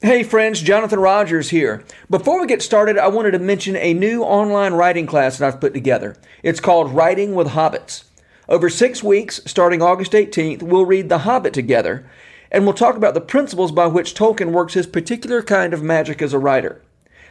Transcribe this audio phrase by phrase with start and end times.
[0.00, 1.82] Hey friends, Jonathan Rogers here.
[2.08, 5.60] Before we get started, I wanted to mention a new online writing class that I've
[5.60, 6.14] put together.
[6.44, 8.04] It's called Writing with Hobbits.
[8.48, 12.08] Over six weeks, starting August 18th, we'll read The Hobbit together,
[12.52, 16.22] and we'll talk about the principles by which Tolkien works his particular kind of magic
[16.22, 16.80] as a writer.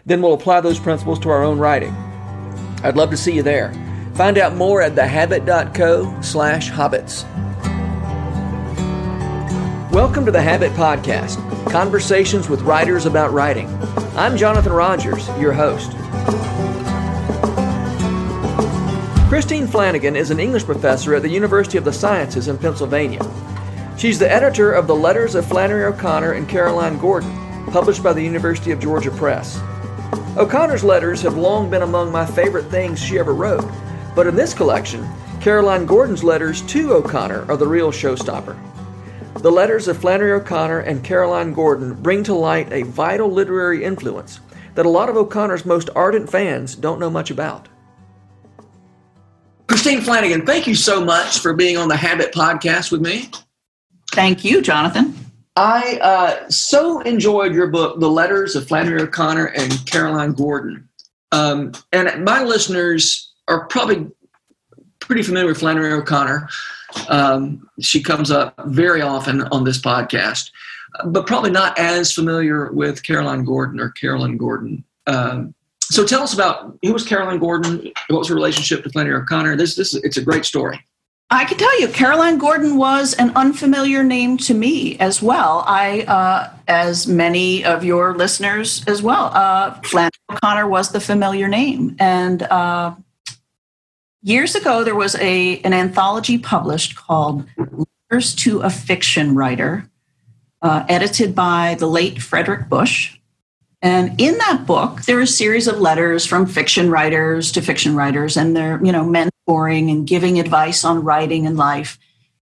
[0.06, 1.96] Then we'll apply those principles to our own writing.
[2.84, 3.72] I'd love to see you there.
[4.16, 7.24] Find out more at thehabit.co slash hobbits.
[9.98, 11.42] Welcome to the Habit Podcast,
[11.72, 13.68] conversations with writers about writing.
[14.16, 15.90] I'm Jonathan Rogers, your host.
[19.28, 23.22] Christine Flanagan is an English professor at the University of the Sciences in Pennsylvania.
[23.98, 28.22] She's the editor of the Letters of Flannery O'Connor and Caroline Gordon, published by the
[28.22, 29.60] University of Georgia Press.
[30.38, 33.68] O'Connor's letters have long been among my favorite things she ever wrote,
[34.16, 35.10] but in this collection,
[35.42, 38.56] Caroline Gordon's letters to O'Connor are the real showstopper.
[39.42, 44.40] The letters of Flannery O'Connor and Caroline Gordon bring to light a vital literary influence
[44.74, 47.68] that a lot of O'Connor's most ardent fans don't know much about.
[49.68, 53.30] Christine Flanagan, thank you so much for being on the Habit podcast with me.
[54.14, 55.14] Thank you, Jonathan.
[55.56, 60.90] I uh, so enjoyed your book, The Letters of Flannery O'Connor and Caroline Gordon.
[61.32, 64.08] Um, and my listeners are probably
[65.00, 66.50] pretty familiar with Flannery O'Connor.
[67.10, 70.52] Um, she comes up very often on this podcast,
[71.06, 74.84] but probably not as familiar with Caroline Gordon or Carolyn Gordon.
[75.06, 77.92] Um, so tell us about who was Caroline Gordon?
[78.10, 79.56] What was her relationship to Flannery O'Connor?
[79.56, 80.86] This, this, it's a great story.
[81.30, 85.64] I can tell you, Caroline Gordon was an unfamiliar name to me as well.
[85.68, 91.50] I, uh, as many of your listeners as well, uh, Flannery O'Connor was the familiar
[91.50, 92.96] name, and uh,
[94.28, 97.46] years ago there was a an anthology published called
[98.12, 99.90] letters to a fiction writer
[100.62, 103.18] uh, edited by the late frederick busch.
[103.82, 107.96] And in that book there are a series of letters from fiction writers to fiction
[107.96, 111.98] writers and they're you know mentoring and giving advice on writing and life.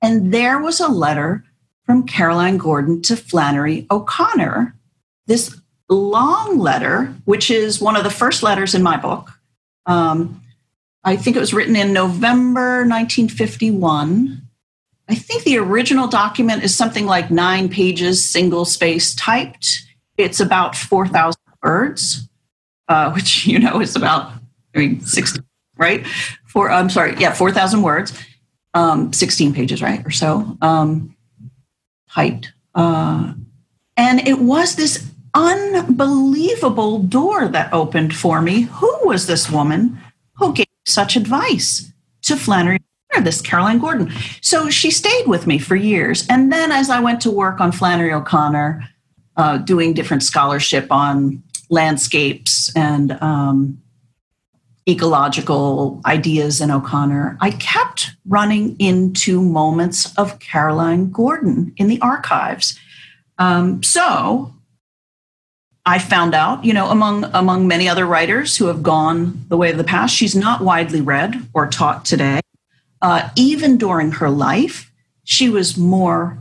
[0.00, 1.44] And there was a letter
[1.84, 4.74] from caroline gordon to flannery o'connor.
[5.26, 5.54] This
[5.90, 9.30] long letter which is one of the first letters in my book
[9.84, 10.40] um,
[11.06, 14.42] I think it was written in November 1951.
[15.08, 19.84] I think the original document is something like nine pages, single space typed.
[20.16, 22.28] It's about 4,000 words,
[22.88, 24.32] uh, which you know is about,
[24.74, 25.40] I mean, 60,
[25.76, 26.04] right?
[26.44, 28.12] For, I'm sorry, yeah, 4,000 words,
[28.74, 30.04] um, 16 pages, right?
[30.04, 31.14] Or so, um,
[32.10, 32.52] typed.
[32.74, 33.32] Uh,
[33.96, 38.62] and it was this unbelievable door that opened for me.
[38.62, 40.00] Who was this woman
[40.34, 41.92] who gave such advice
[42.22, 42.78] to Flannery
[43.20, 44.12] this Caroline Gordon.
[44.40, 46.26] So she stayed with me for years.
[46.28, 48.86] And then as I went to work on Flannery O'Connor,
[49.36, 53.82] uh, doing different scholarship on landscapes and um,
[54.88, 62.78] ecological ideas in O'Connor, I kept running into moments of Caroline Gordon in the archives.
[63.38, 64.55] Um, so
[65.88, 69.70] I found out, you know, among among many other writers who have gone the way
[69.70, 72.40] of the past, she's not widely read or taught today.
[73.00, 74.90] Uh, even during her life,
[75.22, 76.38] she was more,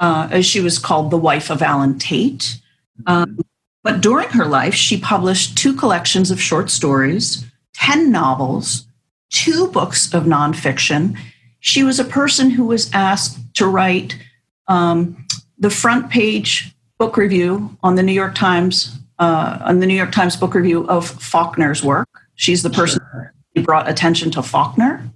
[0.00, 2.58] uh, as she was called, the wife of Allen Tate.
[3.06, 3.38] Um,
[3.84, 8.84] but during her life, she published two collections of short stories, ten novels,
[9.30, 11.16] two books of nonfiction.
[11.60, 14.18] She was a person who was asked to write
[14.66, 15.24] um,
[15.56, 20.12] the front page book review on the New York Times uh, on the New York
[20.12, 22.08] Times book review of Faulkner's work.
[22.34, 23.32] She's the person sure.
[23.54, 25.08] who brought attention to Faulkner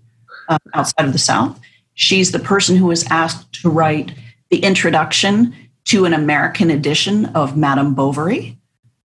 [0.48, 1.60] uh, outside of the South.
[1.94, 4.12] She's the person who was asked to write
[4.50, 5.54] the introduction
[5.84, 8.56] to an American edition of Madame Bovary.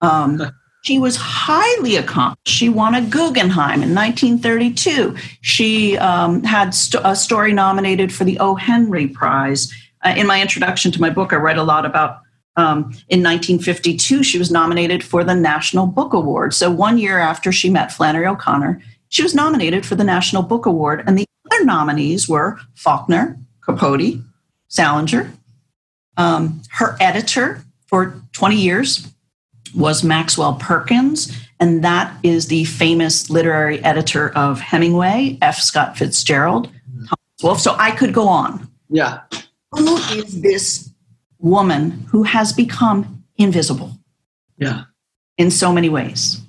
[0.02, 0.42] Um,
[0.84, 2.56] she was highly accomplished.
[2.56, 5.16] She won a Guggenheim in 1932.
[5.42, 8.56] She um, had st- a story nominated for the O.
[8.56, 9.72] Henry Prize.
[10.04, 12.22] Uh, in my introduction to my book, I write a lot about
[12.60, 16.54] um, in 1952, she was nominated for the National Book Award.
[16.54, 20.66] So, one year after she met Flannery O'Connor, she was nominated for the National Book
[20.66, 21.04] Award.
[21.08, 24.20] And the other nominees were Faulkner, Capote,
[24.68, 25.32] Salinger.
[26.18, 29.08] Um, her editor for 20 years
[29.74, 31.32] was Maxwell Perkins,
[31.62, 35.60] and that is the famous literary editor of Hemingway, F.
[35.60, 36.70] Scott Fitzgerald,
[37.08, 37.62] Thomas Wolfe.
[37.62, 38.68] So I could go on.
[38.90, 39.22] Yeah.
[39.72, 40.89] Who is this
[41.40, 43.98] woman who has become invisible.
[44.58, 44.84] Yeah.
[45.38, 46.42] In so many ways.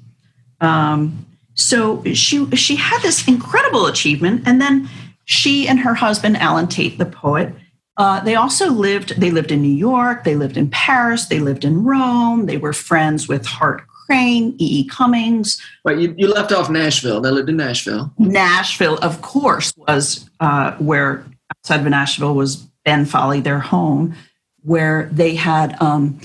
[0.61, 4.89] Um, so she she had this incredible achievement, and then
[5.25, 7.55] she and her husband Allen Tate, the poet,
[7.97, 9.21] Uh, they also lived.
[9.21, 10.25] They lived in New York.
[10.25, 11.27] They lived in Paris.
[11.27, 12.47] They lived in Rome.
[12.47, 14.81] They were friends with Hart Crane, E.
[14.81, 14.85] E.
[14.89, 15.61] Cummings.
[15.85, 15.99] Right.
[15.99, 17.21] You, you left off Nashville.
[17.21, 18.11] They lived in Nashville.
[18.19, 24.15] Nashville, of course, was uh, where outside of Nashville was Benfolly, their home,
[24.63, 26.21] where they had um,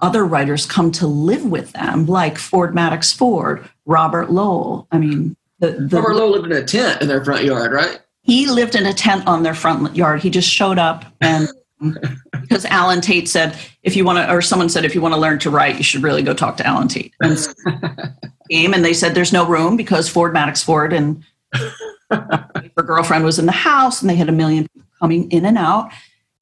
[0.00, 4.86] other writers come to live with them, like Ford Madox Ford, Robert Lowell.
[4.90, 8.00] I mean, the, the Robert Lowell lived in a tent in their front yard, right?
[8.22, 10.22] He lived in a tent on their front yard.
[10.22, 11.48] He just showed up and
[12.40, 15.20] because Allen Tate said, if you want to, or someone said, if you want to
[15.20, 17.12] learn to write, you should really go talk to Allen Tate.
[17.20, 17.36] And
[18.50, 21.24] came and they said there's no room because Ford Madox Ford and
[22.10, 25.58] her girlfriend was in the house and they had a million people coming in and
[25.58, 25.90] out.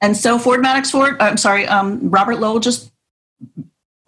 [0.03, 2.93] And so Ford Madox Ford, I'm sorry, um, Robert Lowell just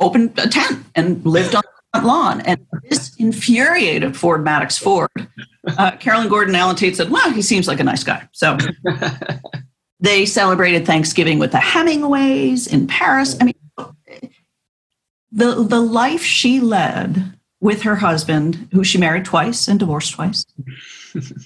[0.00, 2.40] opened a tent and lived on the front lawn.
[2.40, 5.08] And this infuriated Ford Madox Ford.
[5.66, 8.28] Uh, Carolyn Gordon Allen Tate said, well, he seems like a nice guy.
[8.32, 8.58] So
[10.00, 13.36] they celebrated Thanksgiving with the Hemingways in Paris.
[13.40, 13.54] I mean,
[15.30, 20.44] the, the life she led with her husband, who she married twice and divorced twice,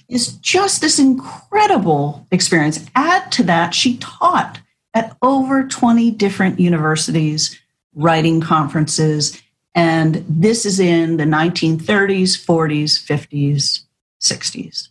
[0.07, 2.85] is just this incredible experience.
[2.95, 4.59] Add to that, she taught
[4.93, 7.59] at over 20 different universities,
[7.93, 9.41] writing conferences,
[9.75, 13.81] and this is in the 1930s, 40s, 50s,
[14.21, 14.89] 60s.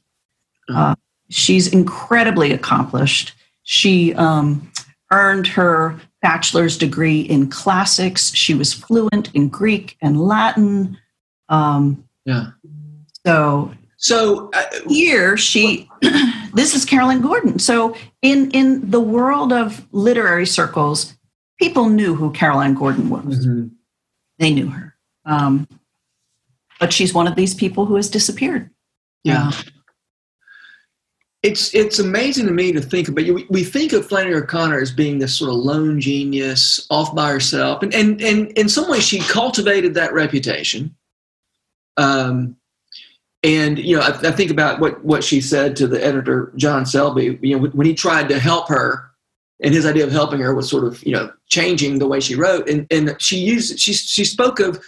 [0.72, 0.94] Uh,
[1.28, 3.34] she's incredibly accomplished.
[3.64, 4.70] She um,
[5.10, 8.34] earned her bachelor's degree in classics.
[8.34, 10.98] She was fluent in Greek and Latin.
[11.48, 12.52] Um, yeah.
[13.26, 15.90] So, so uh, here she,
[16.54, 17.58] this is Carolyn Gordon.
[17.58, 21.16] So in in the world of literary circles,
[21.60, 23.44] people knew who Caroline Gordon was.
[23.44, 23.66] Mm-hmm.
[24.38, 24.94] They knew her.
[25.24, 25.66] Um,
[26.78, 28.70] but she's one of these people who has disappeared.
[29.24, 29.48] Yeah.
[29.48, 29.62] Uh,
[31.42, 33.24] it's it's amazing to me to think about.
[33.24, 37.30] We, we think of Flannery O'Connor as being this sort of lone genius, off by
[37.30, 40.94] herself, and and and in some ways she cultivated that reputation.
[41.96, 42.57] Um,
[43.42, 46.84] and you know, I, I, think about what what she said to the editor John
[46.84, 47.38] Selby.
[47.40, 49.10] You know, when he tried to help her,
[49.62, 52.34] and his idea of helping her was sort of you know changing the way she
[52.34, 54.82] wrote, and and she used she she spoke of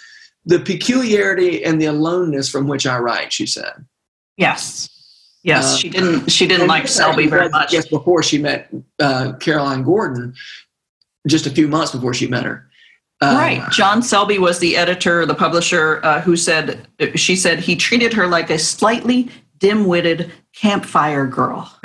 [0.44, 3.32] the peculiarity and the aloneness from which I write.
[3.32, 3.86] She said,
[4.36, 4.88] "Yes."
[5.42, 6.28] Yes, uh, she didn't.
[6.30, 7.72] She didn't like Selby very much.
[7.72, 8.68] Yes, before she met
[8.98, 10.34] uh, Caroline Gordon,
[11.26, 12.69] just a few months before she met her.
[13.22, 13.62] Right.
[13.70, 18.26] John Selby was the editor, the publisher, uh, who said she said he treated her
[18.26, 21.70] like a slightly dim-witted campfire girl.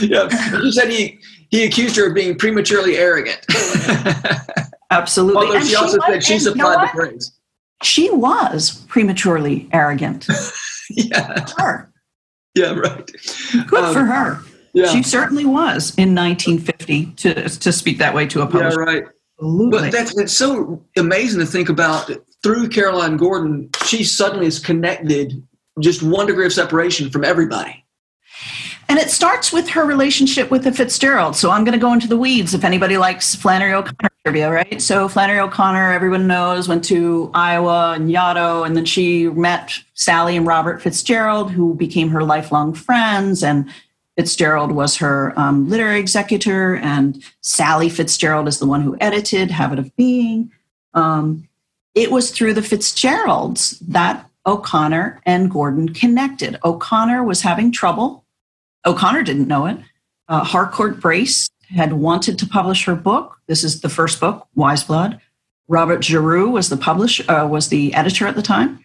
[0.00, 0.28] yeah,
[0.60, 1.18] he said he
[1.50, 3.46] he accused her of being prematurely arrogant.
[4.90, 5.46] Absolutely.
[5.46, 7.32] Although and she also said she supplied the praise.
[7.82, 10.28] She was prematurely arrogant.
[10.90, 11.46] yeah.
[11.56, 11.92] Her.
[12.54, 13.10] Yeah, right.
[13.66, 14.40] Good um, for her.
[14.74, 14.86] Yeah.
[14.86, 18.80] She certainly was in 1950 to, to speak that way to a publisher.
[18.80, 19.04] Yeah, right.
[19.42, 19.78] Absolutely.
[19.80, 22.10] But that's, that's so amazing to think about.
[22.42, 25.42] Through Caroline Gordon, she suddenly is connected
[25.80, 27.84] just one degree of separation from everybody.
[28.88, 31.34] And it starts with her relationship with the Fitzgerald.
[31.34, 34.82] So I'm going to go into the weeds if anybody likes Flannery O'Connor trivia, right?
[34.82, 40.36] So Flannery O'Connor, everyone knows, went to Iowa and Yaddo, and then she met Sally
[40.36, 43.42] and Robert Fitzgerald, who became her lifelong friends.
[43.42, 43.68] And
[44.16, 49.78] Fitzgerald was her um, literary executor, and Sally Fitzgerald is the one who edited Habit
[49.78, 50.52] of Being.
[50.94, 51.48] Um,
[51.94, 56.58] it was through the Fitzgeralds that O'Connor and Gordon connected.
[56.64, 58.24] O'Connor was having trouble.
[58.84, 59.78] O'Connor didn't know it.
[60.28, 63.38] Uh, Harcourt Brace had wanted to publish her book.
[63.46, 65.20] This is the first book, Wise Blood.
[65.68, 68.84] Robert Giroux was the publisher, uh, was the editor at the time,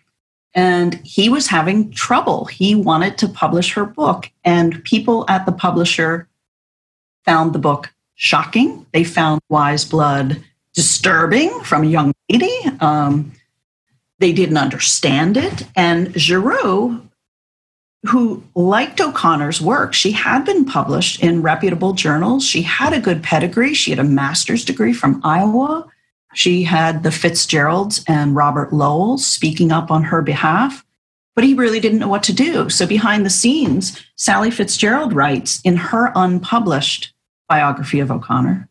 [0.58, 2.46] and he was having trouble.
[2.46, 6.28] He wanted to publish her book, and people at the publisher
[7.26, 8.88] found the book shocking.
[8.92, 12.52] They found Wise Blood disturbing from a young lady.
[12.80, 13.32] Um,
[14.18, 17.04] they didn't understand it, and Giroux
[18.06, 19.94] who liked O'Connor's work.
[19.94, 22.46] She had been published in reputable journals.
[22.46, 23.74] She had a good pedigree.
[23.74, 25.88] She had a master's degree from Iowa.
[26.38, 30.86] She had the Fitzgeralds and Robert Lowell speaking up on her behalf,
[31.36, 32.70] but he really didn't know what to do.
[32.70, 37.14] So, behind the scenes, Sally Fitzgerald writes in her unpublished
[37.50, 38.70] biography of O'Connor.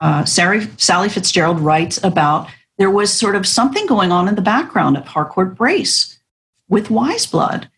[0.00, 4.42] Uh, Sally, Sally Fitzgerald writes about there was sort of something going on in the
[4.42, 6.18] background at Harcourt Brace
[6.68, 7.68] with Wise Blood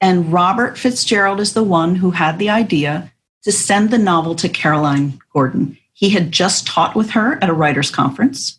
[0.00, 4.48] and Robert Fitzgerald is the one who had the idea to send the novel to
[4.48, 5.76] Caroline Gordon.
[6.00, 8.58] He had just taught with her at a writers' conference.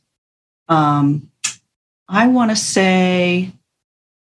[0.67, 1.31] Um,
[2.07, 3.51] I want to say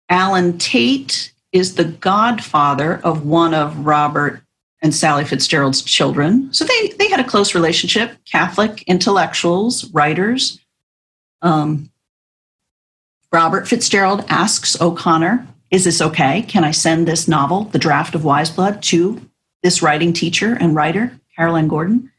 [0.09, 4.43] Allen Tate is the godfather of one of Robert
[4.83, 6.53] and Sally Fitzgerald's children.
[6.53, 10.59] So they, they had a close relationship, Catholic intellectuals, writers.
[11.41, 11.93] Um,
[13.31, 16.43] Robert Fitzgerald asks O'Connor, Is this okay?
[16.43, 19.21] Can I send this novel, The Draft of Wise Blood, to
[19.63, 22.11] this writing teacher and writer, Caroline Gordon?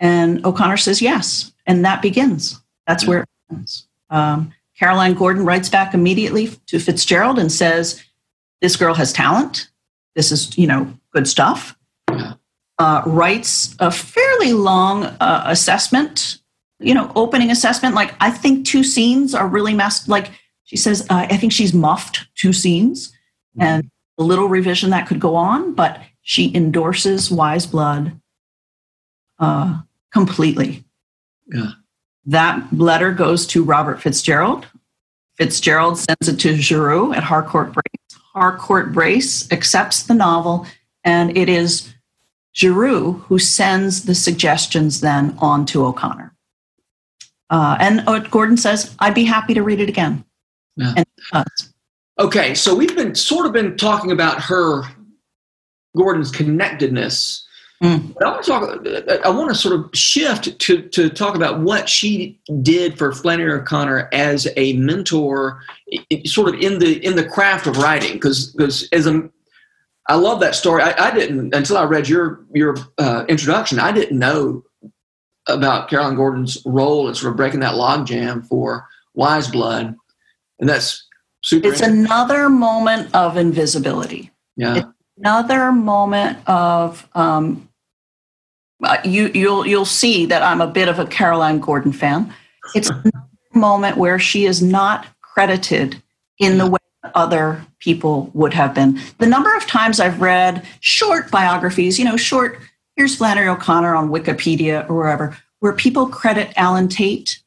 [0.00, 1.52] And O'Connor says yes.
[1.66, 2.60] And that begins.
[2.86, 3.86] That's where it begins.
[4.08, 8.02] Um, Caroline Gordon writes back immediately to Fitzgerald and says,
[8.62, 9.70] This girl has talent.
[10.16, 11.76] This is, you know, good stuff.
[12.78, 16.38] Uh, writes a fairly long uh, assessment,
[16.78, 17.94] you know, opening assessment.
[17.94, 20.08] Like, I think two scenes are really messed.
[20.08, 20.30] Like,
[20.64, 23.62] she says, uh, I think she's muffed two scenes mm-hmm.
[23.62, 28.18] and a little revision that could go on, but she endorses Wise Blood
[29.38, 29.80] uh,
[30.12, 30.84] completely.
[31.46, 31.72] Yeah.
[32.26, 34.66] That letter goes to Robert Fitzgerald.
[35.36, 38.20] Fitzgerald sends it to Giroux at Harcourt Brace.
[38.32, 40.66] Harcourt Brace accepts the novel,
[41.02, 41.92] and it is
[42.54, 46.34] Giroux who sends the suggestions then on to O'Connor.
[47.48, 50.24] Uh, and Gordon says, I'd be happy to read it again.
[50.76, 51.02] Yeah.
[52.18, 54.82] Okay, so we've been sort of been talking about her,
[55.96, 57.46] Gordon's connectedness
[57.82, 58.14] Mm.
[58.22, 59.24] I want to talk.
[59.24, 63.52] I want to sort of shift to to talk about what she did for Flannery
[63.52, 65.62] O'Connor as a mentor,
[66.26, 68.12] sort of in the in the craft of writing.
[68.12, 69.30] Because because as a,
[70.08, 70.82] I love that story.
[70.82, 73.78] I, I didn't until I read your your uh, introduction.
[73.78, 74.62] I didn't know
[75.48, 79.96] about Caroline Gordon's role in sort of breaking that logjam for Wise Blood,
[80.58, 81.06] and that's
[81.40, 81.68] super.
[81.68, 84.30] It's another moment of invisibility.
[84.56, 84.76] Yeah.
[84.76, 87.69] It's another moment of um,
[88.82, 92.32] uh, you you'll you'll see that I'm a bit of a Caroline Gordon fan.
[92.74, 93.12] It's a
[93.54, 96.02] moment where she is not credited
[96.38, 96.78] in the way
[97.14, 99.00] other people would have been.
[99.18, 102.58] The number of times I've read short biographies, you know, short.
[102.96, 107.40] Here's Flannery O'Connor on Wikipedia or wherever, where people credit Allen Tate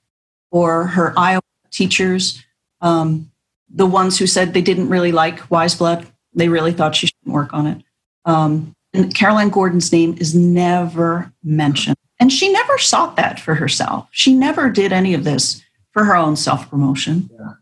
[0.51, 2.43] or her Iowa teachers,
[2.81, 3.31] um,
[3.69, 6.07] the ones who said they didn't really like Wise Blood.
[6.33, 7.83] They really thought she shouldn't work on it.
[8.25, 11.97] Um, and Caroline Gordon's name is never mentioned.
[12.19, 14.07] And she never sought that for herself.
[14.11, 17.29] She never did any of this for her own self promotion.
[17.33, 17.53] Yeah.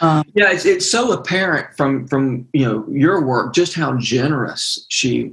[0.00, 4.84] Um, yeah, it's, it's so apparent from from you know your work just how generous
[4.88, 5.32] she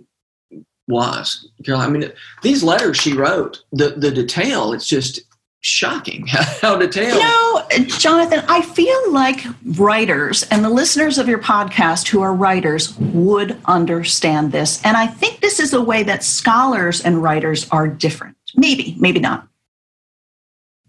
[0.87, 1.87] was, Caroline.
[1.87, 2.11] I mean,
[2.43, 5.21] these letters she wrote, the the detail, it's just
[5.61, 7.13] shocking how detailed.
[7.13, 7.63] You know,
[7.97, 13.59] Jonathan, I feel like writers and the listeners of your podcast who are writers would
[13.65, 14.83] understand this.
[14.83, 18.37] And I think this is a way that scholars and writers are different.
[18.55, 19.47] Maybe, maybe not.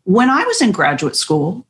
[0.05, 1.67] When I was in graduate school,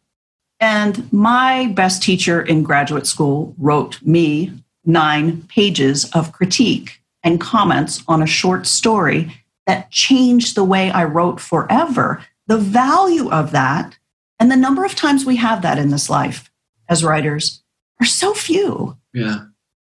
[0.61, 4.52] and my best teacher in graduate school wrote me
[4.85, 9.35] nine pages of critique and comments on a short story
[9.66, 13.97] that changed the way I wrote forever the value of that
[14.40, 16.50] and the number of times we have that in this life
[16.88, 17.62] as writers
[18.00, 18.99] are so few.
[19.14, 19.45] Yeah.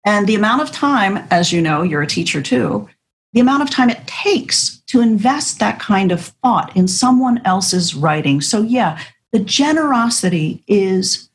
[0.05, 2.87] And the amount of time, as you know, you're a teacher too,
[3.33, 7.95] the amount of time it takes to invest that kind of thought in someone else's
[7.95, 8.41] writing.
[8.41, 9.01] So, yeah,
[9.31, 11.31] the generosity is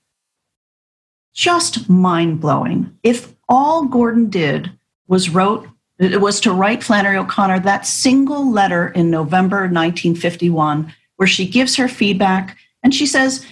[1.35, 2.97] just mind blowing.
[3.02, 4.71] If all Gordon did
[5.09, 5.66] was wrote
[5.99, 11.76] it was to write Flannery O'Connor that single letter in November 1951 where she gives
[11.76, 13.44] her feedback and she says,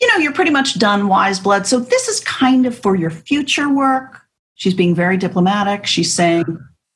[0.00, 1.66] You know, you're pretty much done, Wise Blood.
[1.66, 4.22] So this is kind of for your future work.
[4.54, 5.86] She's being very diplomatic.
[5.86, 6.44] She's saying,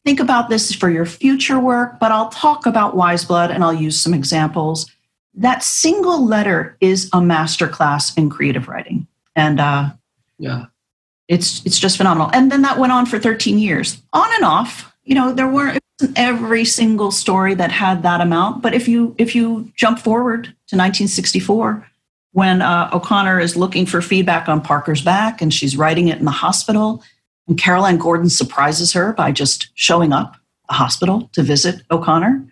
[0.05, 3.73] Think about this for your future work, but I'll talk about Wise Blood and I'll
[3.73, 4.91] use some examples.
[5.35, 9.07] That single letter is a masterclass in creative writing.
[9.37, 9.91] And uh,
[10.39, 10.67] yeah,
[11.29, 12.31] it's it's just phenomenal.
[12.33, 14.93] And then that went on for 13 years, on and off.
[15.05, 15.79] You know, there were
[16.17, 18.63] every single story that had that amount.
[18.63, 21.87] But if you if you jump forward to 1964,
[22.33, 26.25] when uh, O'Connor is looking for feedback on Parker's back and she's writing it in
[26.25, 27.03] the hospital,
[27.47, 30.37] and Caroline Gordon surprises her by just showing up
[30.69, 32.45] the hospital to visit O'Connor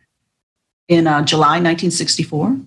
[0.88, 2.58] in uh, July 1964,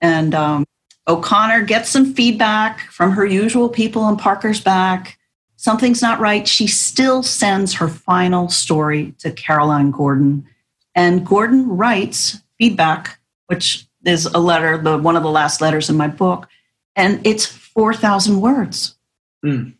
[0.00, 0.64] and um,
[1.06, 5.18] O'Connor gets some feedback from her usual people on Parker's back
[5.60, 10.46] something's not right, she still sends her final story to Caroline Gordon.
[10.94, 15.98] And Gordon writes feedback, which is a letter, the one of the last letters in
[15.98, 16.48] my book,
[16.96, 18.96] and it's 4,000 words.
[19.44, 19.74] Mm.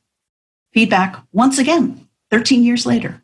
[0.75, 3.23] Feedback once again, 13 years later.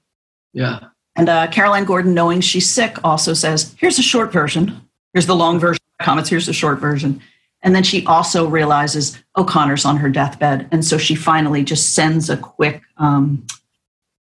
[0.55, 0.81] Yeah.
[1.15, 4.81] And uh, Caroline Gordon, knowing she's sick, also says, here's a short version.
[5.13, 6.31] Here's the long version comments.
[6.31, 7.21] Here's the short version.
[7.67, 10.69] And then she also realizes O'Connor's on her deathbed.
[10.71, 13.45] And so she finally just sends a quick um,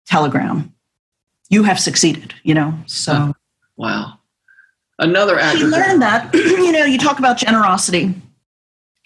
[0.07, 0.75] telegram.
[1.49, 2.75] you have succeeded, you know.
[2.85, 3.33] So
[3.77, 4.19] wow.
[4.99, 5.61] Another actor.
[5.61, 8.15] She learned that, you know, you talk about generosity.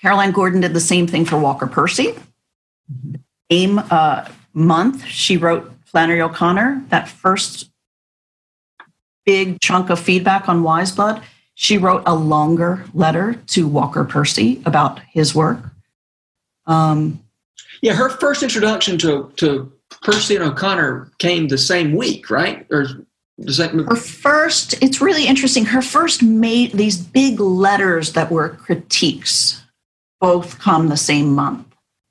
[0.01, 2.13] Caroline Gordon did the same thing for Walker Percy.
[3.49, 7.71] Same uh, month, she wrote Flannery O'Connor, that first
[9.25, 11.23] big chunk of feedback on Wise Blood.
[11.59, 15.59] She wrote a longer letter to Walker Percy about his work.
[16.67, 17.25] Um,
[17.81, 19.73] yeah, her first introduction to, to
[20.03, 22.67] Percy and O'Connor came the same week, right?
[22.71, 22.87] Or
[23.41, 24.75] does that her first?
[24.83, 25.65] It's really interesting.
[25.65, 29.63] Her first made these big letters that were critiques.
[30.21, 31.67] Both come the same month.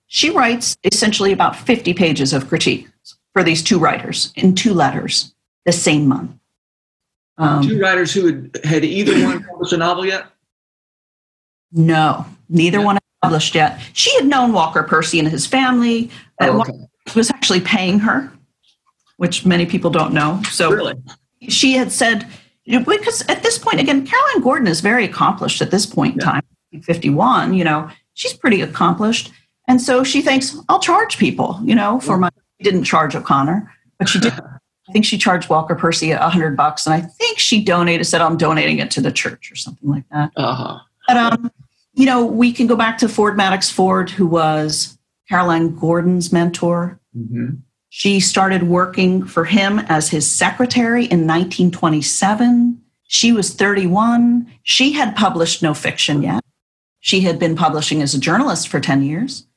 [0.07, 2.89] She writes essentially about 50 pages of critiques
[3.33, 5.35] for these two writers in two letters
[5.65, 6.31] the same month.
[7.37, 10.27] Um, two writers who had, had either one published a novel yet?
[11.71, 12.85] No, neither yeah.
[12.85, 13.81] one had published yet.
[13.93, 16.09] She had known Walker Percy and his family.
[16.39, 16.73] Oh, okay.
[17.15, 18.31] was actually paying her,
[19.17, 20.41] which many people don't know.
[20.49, 20.95] So really?
[21.49, 22.27] she had said,
[22.65, 26.25] because at this point, again, Caroline Gordon is very accomplished at this point in yeah.
[26.25, 26.43] time,
[26.83, 29.31] 51, you know, she's pretty accomplished.
[29.67, 32.29] And so she thinks, I'll charge people, you know, for my,
[32.61, 34.33] didn't charge O'Connor, but she did.
[34.87, 38.21] I think she charged Walker Percy a hundred bucks, and I think she donated, said,
[38.21, 40.31] I'm donating it to the church or something like that.
[40.37, 40.79] Uh-huh.
[41.07, 41.51] But, um,
[41.93, 46.99] you know, we can go back to Ford Madox Ford, who was Caroline Gordon's mentor.
[47.17, 47.55] Mm-hmm.
[47.89, 52.81] She started working for him as his secretary in 1927.
[53.03, 54.51] She was 31.
[54.63, 56.43] She had published no fiction yet.
[56.99, 59.47] She had been publishing as a journalist for 10 years.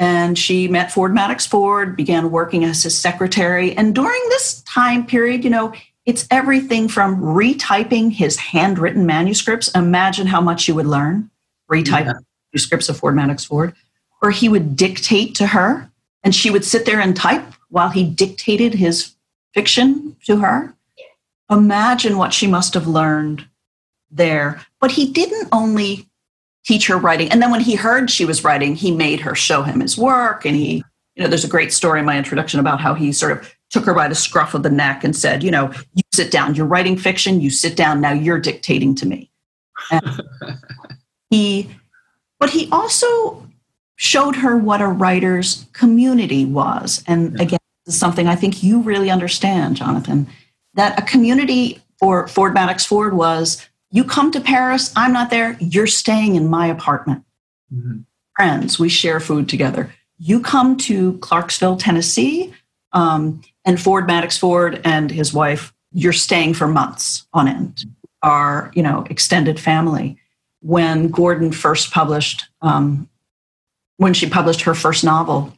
[0.00, 3.76] And she met Ford Madox Ford, began working as his secretary.
[3.76, 5.74] And during this time period, you know,
[6.06, 9.68] it's everything from retyping his handwritten manuscripts.
[9.74, 11.30] Imagine how much you would learn
[11.70, 12.14] retype yeah.
[12.52, 13.74] manuscripts of Ford Madox Ford,
[14.22, 15.90] or he would dictate to her
[16.24, 19.14] and she would sit there and type while he dictated his
[19.54, 20.74] fiction to her.
[21.50, 23.46] Imagine what she must have learned
[24.10, 24.64] there.
[24.80, 26.08] But he didn't only
[26.64, 27.30] teach her writing.
[27.30, 30.44] And then when he heard she was writing, he made her show him his work.
[30.44, 33.32] And he, you know, there's a great story in my introduction about how he sort
[33.32, 36.30] of took her by the scruff of the neck and said, you know, you sit
[36.30, 39.30] down, you're writing fiction, you sit down, now you're dictating to me.
[39.90, 40.22] And
[41.30, 41.70] he,
[42.38, 43.46] but he also
[43.96, 47.04] showed her what a writer's community was.
[47.06, 50.26] And again, this is something I think you really understand, Jonathan,
[50.74, 55.56] that a community for Ford Madox Ford was you come to Paris, I'm not there,
[55.60, 57.24] you're staying in my apartment.
[57.74, 58.00] Mm-hmm.
[58.36, 59.92] Friends, we share food together.
[60.18, 62.54] You come to Clarksville, Tennessee,
[62.92, 67.84] um, and Ford Madox Ford and his wife, you're staying for months on end,
[68.22, 70.16] our you know extended family.
[70.62, 73.08] When Gordon first published um,
[73.96, 75.52] when she published her first novel,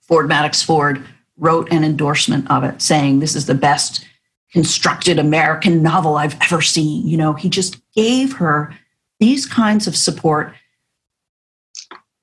[0.00, 1.04] Ford Madox Ford
[1.36, 4.06] wrote an endorsement of it saying, This is the best
[4.52, 7.06] constructed American novel I've ever seen.
[7.06, 8.74] You know, he just gave her
[9.18, 10.52] these kinds of support.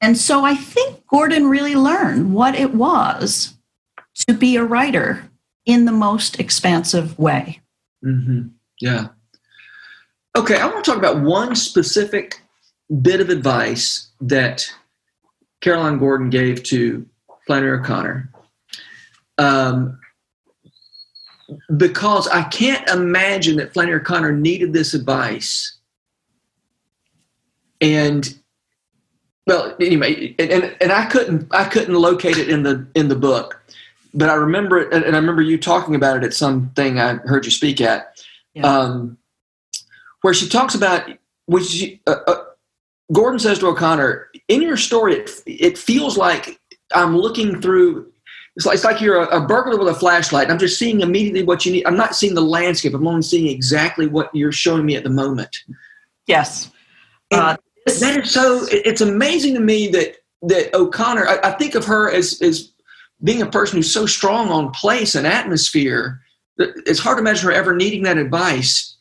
[0.01, 3.57] And so I think Gordon really learned what it was
[4.27, 5.29] to be a writer
[5.65, 7.61] in the most expansive way.
[8.03, 8.49] Mm-hmm.
[8.81, 9.07] Yeah.
[10.35, 12.41] Okay, I want to talk about one specific
[13.01, 14.65] bit of advice that
[15.61, 17.07] Caroline Gordon gave to
[17.45, 18.31] Flannery O'Connor.
[19.37, 19.99] Um,
[21.77, 25.77] because I can't imagine that Flannery O'Connor needed this advice.
[27.79, 28.37] And
[29.45, 33.61] well, anyway, and, and I couldn't I couldn't locate it in the in the book,
[34.13, 37.45] but I remember it, and I remember you talking about it at something I heard
[37.45, 38.21] you speak at,
[38.53, 38.63] yeah.
[38.63, 39.17] um,
[40.21, 41.09] where she talks about
[41.45, 42.43] which uh, uh,
[43.13, 46.59] Gordon says to O'Connor, in your story, it, it feels like
[46.93, 48.11] I'm looking through.
[48.57, 50.51] It's like, it's like you're a, a, burglar with a flashlight.
[50.51, 51.85] I'm just seeing immediately what you need.
[51.85, 52.93] I'm not seeing the landscape.
[52.93, 55.55] I'm only seeing exactly what you're showing me at the moment.
[56.25, 56.69] Yes.
[57.31, 58.65] Uh, that is so.
[58.69, 61.27] It's amazing to me that that O'Connor.
[61.27, 62.73] I, I think of her as as
[63.23, 66.19] being a person who's so strong on place and atmosphere.
[66.57, 68.97] It's hard to imagine her ever needing that advice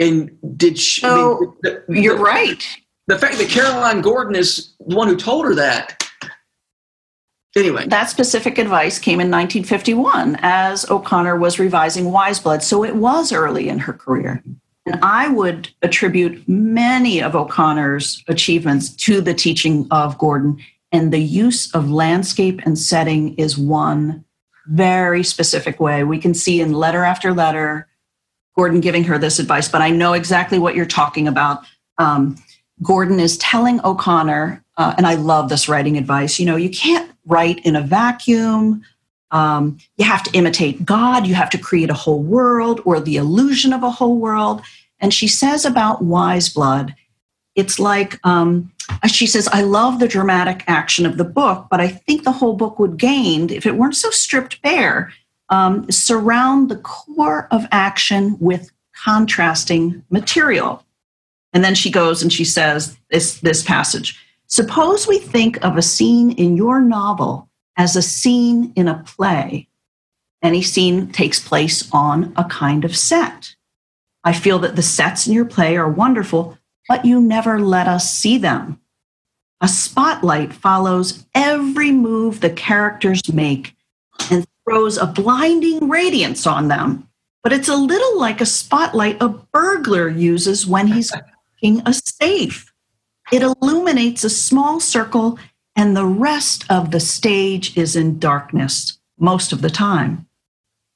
[0.00, 1.02] and did she?
[1.02, 2.66] So, I mean, the, the, you're right.
[3.06, 5.99] The fact that Caroline Gordon is the one who told her that.
[7.56, 12.94] Anyway, that specific advice came in 1951 as O'Connor was revising Wise Blood, so it
[12.94, 14.42] was early in her career.
[14.86, 20.58] And I would attribute many of O'Connor's achievements to the teaching of Gordon,
[20.92, 24.24] and the use of landscape and setting is one
[24.66, 26.04] very specific way.
[26.04, 27.88] We can see in letter after letter
[28.56, 31.64] Gordon giving her this advice, but I know exactly what you're talking about.
[31.98, 32.36] Um,
[32.82, 37.12] Gordon is telling O'Connor, uh, and I love this writing advice, you know, you can't
[37.26, 38.82] write in a vacuum.
[39.30, 41.26] Um, you have to imitate God.
[41.26, 44.62] You have to create a whole world or the illusion of a whole world.
[44.98, 46.94] And she says about Wise Blood,
[47.54, 48.72] it's like um,
[49.06, 52.54] she says, I love the dramatic action of the book, but I think the whole
[52.54, 55.12] book would gain if it weren't so stripped bare.
[55.50, 58.70] Um, surround the core of action with
[59.04, 60.86] contrasting material.
[61.52, 64.18] And then she goes and she says this, this passage
[64.50, 69.68] Suppose we think of a scene in your novel as a scene in a play.
[70.42, 73.54] Any scene takes place on a kind of set.
[74.24, 76.58] I feel that the sets in your play are wonderful,
[76.88, 78.80] but you never let us see them.
[79.60, 83.76] A spotlight follows every move the characters make
[84.30, 87.08] and throws a blinding radiance on them.
[87.42, 91.12] But it's a little like a spotlight a burglar uses when he's
[91.60, 92.69] picking a safe.
[93.32, 95.38] It illuminates a small circle,
[95.76, 100.26] and the rest of the stage is in darkness most of the time.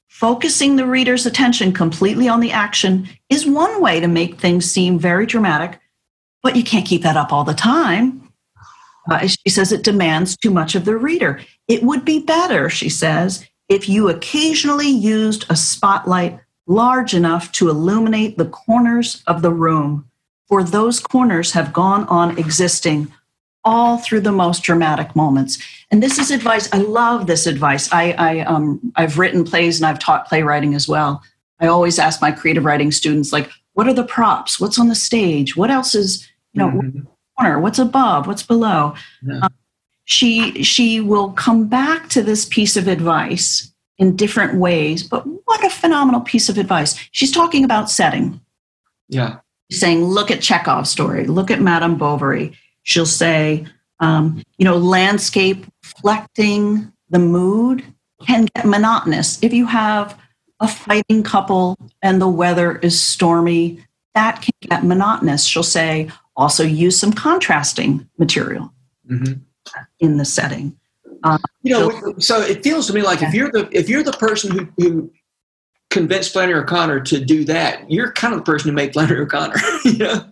[0.09, 4.97] Focusing the reader's attention completely on the action is one way to make things seem
[4.99, 5.79] very dramatic,
[6.41, 8.31] but you can't keep that up all the time.
[9.09, 11.41] Uh, she says it demands too much of the reader.
[11.67, 17.69] It would be better, she says, if you occasionally used a spotlight large enough to
[17.69, 20.09] illuminate the corners of the room,
[20.47, 23.11] for those corners have gone on existing
[23.63, 25.57] all through the most dramatic moments.
[25.91, 26.71] And this is advice.
[26.71, 27.91] I love this advice.
[27.91, 31.21] I, I um, I've written plays and I've taught playwriting as well.
[31.59, 34.59] I always ask my creative writing students, like, what are the props?
[34.59, 35.55] What's on the stage?
[35.55, 36.99] What else is, you know, mm-hmm.
[37.37, 37.59] corner?
[37.59, 38.27] What's above?
[38.27, 38.95] What's below?
[39.23, 39.39] Yeah.
[39.39, 39.53] Um,
[40.05, 45.01] she she will come back to this piece of advice in different ways.
[45.01, 46.95] But what a phenomenal piece of advice!
[47.11, 48.39] She's talking about setting.
[49.09, 49.39] Yeah,
[49.71, 51.25] saying, look at Chekhov's story.
[51.25, 53.65] Look at Madame Bovary She'll say,
[53.99, 57.83] um, you know, landscape reflecting the mood
[58.25, 59.41] can get monotonous.
[59.41, 60.17] If you have
[60.59, 65.45] a fighting couple and the weather is stormy, that can get monotonous.
[65.45, 68.71] She'll say, also use some contrasting material
[69.09, 69.33] mm-hmm.
[69.99, 70.77] in the setting.
[71.23, 73.29] Um, you know, so it feels to me like yeah.
[73.29, 75.11] if you're the if you're the person who, who
[75.95, 79.55] convinced Flannery O'Connor to do that, you're kind of the person who made Flannery O'Connor.
[79.85, 80.29] you know?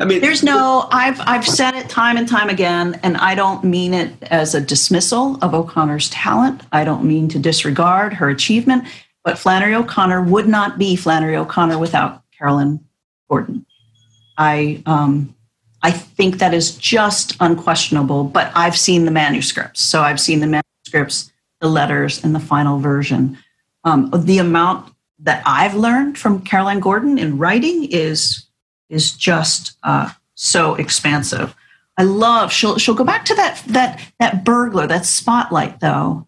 [0.00, 0.88] I mean, there's no.
[0.90, 4.60] I've I've said it time and time again, and I don't mean it as a
[4.60, 6.62] dismissal of O'Connor's talent.
[6.72, 8.84] I don't mean to disregard her achievement,
[9.22, 12.84] but Flannery O'Connor would not be Flannery O'Connor without Carolyn
[13.28, 13.64] Gordon.
[14.36, 15.34] I um,
[15.82, 18.24] I think that is just unquestionable.
[18.24, 22.78] But I've seen the manuscripts, so I've seen the manuscripts, the letters, and the final
[22.78, 23.38] version.
[23.86, 28.46] Um, the amount that I've learned from Caroline Gordon in writing is
[28.90, 31.54] is just uh, so expansive.
[31.96, 36.26] I love she'll she'll go back to that that that burglar, that spotlight though,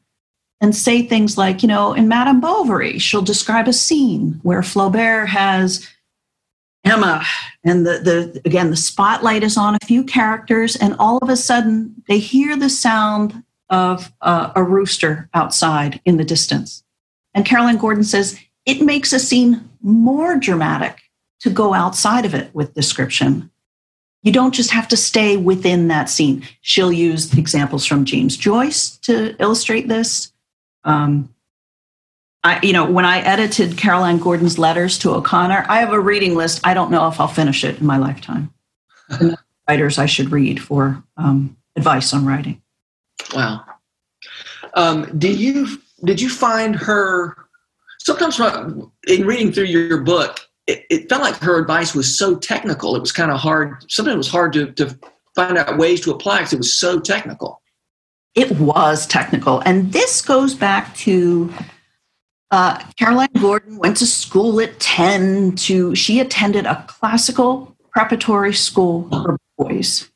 [0.61, 5.27] and say things like, you know, in Madame Bovary, she'll describe a scene where Flaubert
[5.29, 5.87] has
[6.85, 7.25] Emma,
[7.65, 11.37] and the the again the spotlight is on a few characters, and all of a
[11.37, 16.83] sudden they hear the sound of uh, a rooster outside in the distance,
[17.35, 20.99] and Caroline Gordon says it makes a scene more dramatic
[21.41, 23.51] to go outside of it with description.
[24.23, 26.43] You don't just have to stay within that scene.
[26.61, 30.33] She'll use examples from James Joyce to illustrate this.
[30.85, 31.33] Um,
[32.43, 36.35] I, you know, when I edited Caroline Gordon's letters to O'Connor, I have a reading
[36.35, 36.61] list.
[36.65, 38.53] I don't know if I'll finish it in my lifetime.
[39.69, 42.63] writers I should read for um, advice on writing.
[43.35, 43.65] Wow.
[44.75, 47.37] Um, did you did you find her
[48.01, 48.41] sometimes
[49.07, 50.49] in reading through your book?
[50.69, 52.95] it, it, felt like her advice was so technical.
[52.95, 53.91] It was kind of hard.
[53.91, 54.97] Sometimes it was hard to, to
[55.35, 57.63] find out ways to apply because it was so technical.
[58.35, 59.61] It was technical.
[59.61, 61.53] And this goes back to
[62.51, 69.09] uh, Caroline Gordon went to school at 10 to, she attended a classical preparatory school
[69.09, 70.11] for boys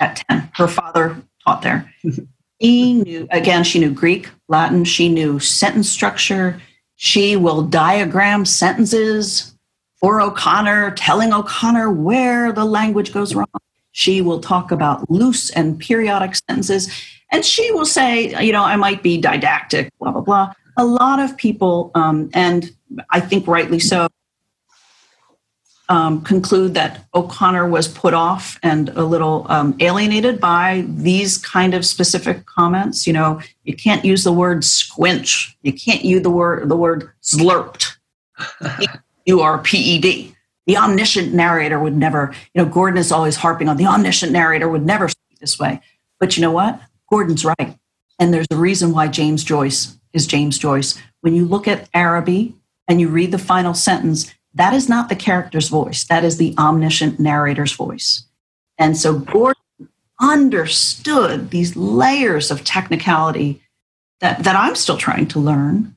[0.00, 0.50] at 10.
[0.54, 1.92] Her father taught there.
[2.60, 6.60] She knew, again, she knew Greek, Latin, she knew sentence structure.
[6.96, 9.54] She will diagram sentences
[10.00, 13.46] for O'Connor, telling O'Connor where the language goes wrong.
[13.92, 16.90] She will talk about loose and periodic sentences.
[17.30, 20.52] And she will say, you know, I might be didactic, blah, blah, blah.
[20.76, 22.70] A lot of people, um, and
[23.10, 24.08] I think rightly so,
[25.88, 31.74] um, conclude that O'Connor was put off and a little um, alienated by these kind
[31.74, 33.06] of specific comments.
[33.06, 35.56] You know, you can't use the word squinch.
[35.62, 37.96] You can't use the word the word slurped.
[39.26, 40.34] you are PED.
[40.66, 44.68] The omniscient narrator would never, you know, Gordon is always harping on the omniscient narrator
[44.68, 45.80] would never speak this way.
[46.20, 46.80] But you know what?
[47.08, 47.78] Gordon's right.
[48.18, 51.00] And there's a reason why James Joyce is James Joyce.
[51.22, 52.54] When you look at Araby
[52.86, 56.04] and you read the final sentence, that is not the character's voice.
[56.04, 58.24] That is the omniscient narrator's voice.
[58.78, 59.54] And so Gordon
[60.20, 63.62] understood these layers of technicality
[64.20, 65.96] that, that I'm still trying to learn.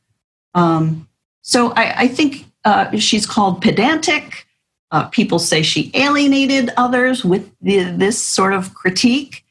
[0.54, 1.08] Um,
[1.42, 4.46] so I, I think uh, she's called pedantic.
[4.92, 9.44] Uh, people say she alienated others with the, this sort of critique,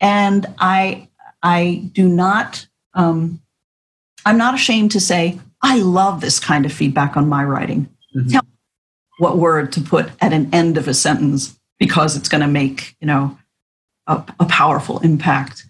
[0.00, 1.08] and I
[1.42, 2.66] I do not.
[2.94, 3.40] Um,
[4.24, 7.88] I'm not ashamed to say I love this kind of feedback on my writing.
[8.14, 8.28] Mm-hmm.
[8.30, 8.42] Tell
[9.18, 12.96] what word to put at an end of a sentence because it's going to make
[13.00, 13.36] you know
[14.06, 15.64] a, a powerful impact.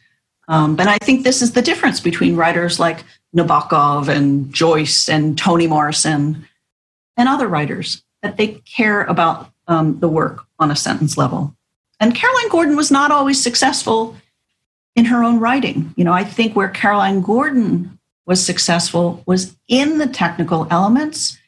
[0.49, 3.05] Um, and I think this is the difference between writers like
[3.37, 6.47] Nabokov and Joyce and Toni Morrison
[7.17, 11.55] and other writers that they care about um, the work on a sentence level.
[12.01, 14.17] And Caroline Gordon was not always successful
[14.97, 15.93] in her own writing.
[15.97, 21.39] You know, I think where Caroline Gordon was successful was in the technical elements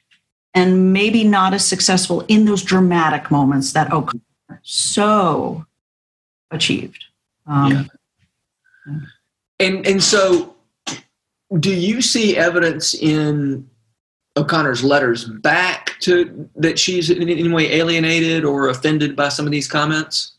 [0.55, 5.65] and maybe not as successful in those dramatic moments that O'Connor so
[6.51, 7.05] achieved.
[7.47, 8.99] Um, yeah.
[9.61, 10.55] And and so,
[11.59, 13.69] do you see evidence in
[14.37, 19.53] O'Connor's letters back to that she's in any way alienated or offended by some of
[19.53, 20.33] these comments?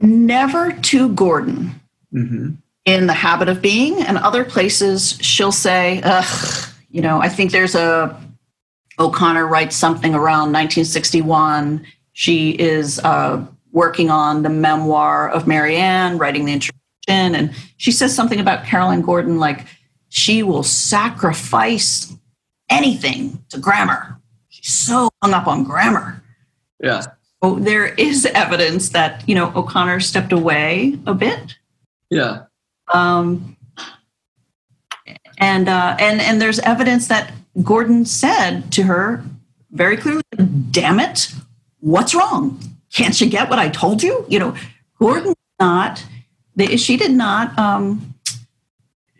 [0.00, 1.80] Never to Gordon.
[2.14, 2.50] Mm-hmm.
[2.84, 7.50] In the habit of being, and other places she'll say, "Ugh, you know, I think
[7.50, 8.18] there's a
[8.98, 11.86] O'Connor writes something around 1961.
[12.12, 17.92] She is uh, working on the memoir of Mary Ann, writing the introduction, and she
[17.92, 19.66] says something about Carolyn Gordon like
[20.08, 22.12] she will sacrifice
[22.70, 24.18] anything to grammar.
[24.48, 26.22] She's so hung up on grammar.
[26.82, 27.02] Yeah.
[27.42, 31.56] So there is evidence that you know O'Connor stepped away a bit.
[32.10, 32.44] Yeah.
[32.92, 33.56] Um,
[35.38, 39.24] and uh, and and there's evidence that Gordon said to her
[39.70, 40.22] very clearly,
[40.70, 41.32] "Damn it,
[41.80, 42.60] what's wrong?
[42.92, 44.56] Can't you get what I told you?" You know,
[44.98, 46.04] Gordon not
[46.76, 48.14] she did not um,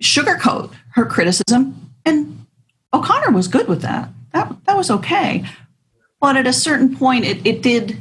[0.03, 2.47] sugarcoat her criticism, and
[2.93, 4.09] O'Connor was good with that.
[4.33, 5.45] That that was okay,
[6.21, 7.97] but at a certain point, it it did.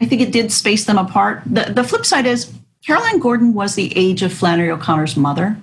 [0.00, 1.42] I think it did space them apart.
[1.46, 2.52] The the flip side is
[2.86, 5.56] Caroline Gordon was the age of Flannery O'Connor's mother.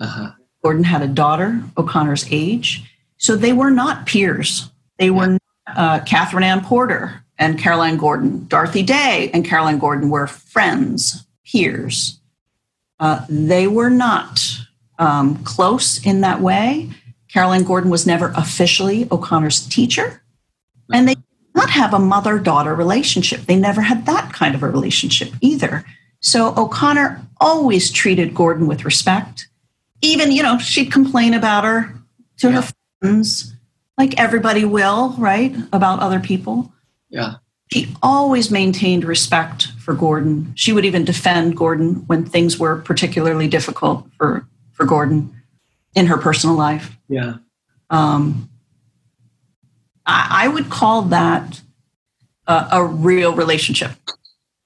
[0.00, 0.30] Uh-huh.
[0.62, 2.82] Gordon had a daughter, O'Connor's age.
[3.16, 4.70] So they were not peers.
[4.98, 8.46] They were uh, Katherine Anne Porter and Caroline Gordon.
[8.46, 12.20] Dorothy Day and Caroline Gordon were friends, peers.
[12.98, 14.40] Uh, they were not
[14.98, 16.90] um, close in that way.
[17.32, 20.22] Caroline Gordon was never officially O'Connor's teacher.
[20.92, 23.42] And they did not have a mother daughter relationship.
[23.42, 25.84] They never had that kind of a relationship either.
[26.20, 29.48] So O'Connor always treated Gordon with respect
[30.02, 31.94] even you know she'd complain about her
[32.38, 32.60] to yeah.
[32.60, 33.54] her friends
[34.00, 36.72] like everybody will right about other people.
[37.10, 37.34] Yeah.
[37.70, 40.52] She always maintained respect for gordon.
[40.56, 45.34] She would even defend gordon when things were particularly difficult for for gordon
[45.94, 46.96] in her personal life.
[47.08, 47.34] Yeah.
[47.90, 48.48] Um,
[50.06, 51.60] I, I would call that
[52.46, 53.92] a, a real relationship.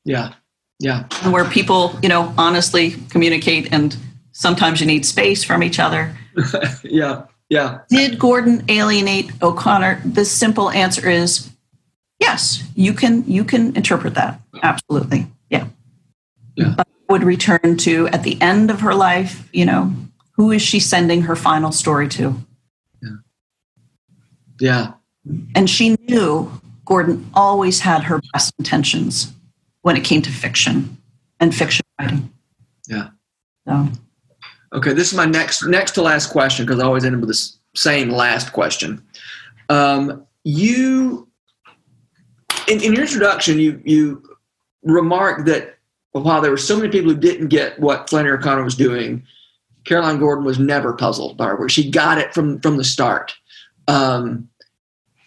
[0.05, 0.35] Yeah.
[0.79, 1.09] Yeah.
[1.29, 3.97] Where people you know honestly communicate and
[4.35, 6.15] sometimes you need space from each other.
[6.85, 7.79] yeah, yeah.
[7.89, 10.03] Did Gordon alienate O'Connor?
[10.05, 11.51] The simple answer is
[12.21, 12.63] yes.
[12.75, 15.27] You can you can interpret that absolutely.
[15.49, 15.69] Yeah.
[16.57, 16.75] Yeah.
[16.77, 19.49] But would return to at the end of her life.
[19.53, 19.93] You know,
[20.33, 22.35] who is she sending her final story to?
[23.03, 23.17] Yeah.
[24.61, 24.93] Yeah.
[25.55, 26.51] And she knew
[26.85, 29.33] Gordon always had her best intentions
[29.83, 30.99] when it came to fiction
[31.41, 32.33] and fiction writing.
[32.89, 33.09] Yeah.
[33.67, 33.89] So
[34.75, 37.31] Okay, this is my next next to last question because I always end up with
[37.31, 39.05] this same last question.
[39.69, 41.29] Um, you,
[42.69, 44.23] in, in, your introduction, you you
[44.83, 45.79] remarked that
[46.13, 49.23] while there were so many people who didn't get what Flannery O'Connor was doing,
[49.85, 53.33] Caroline Gordon was never puzzled by her She got it from from the start,
[53.87, 54.49] um,